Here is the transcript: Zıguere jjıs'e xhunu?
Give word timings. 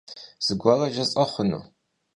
Zıguere 0.45 0.87
jjıs'e 0.93 1.23
xhunu? 1.31 1.59